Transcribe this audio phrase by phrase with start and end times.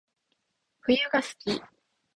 [0.81, 1.61] 冬が好き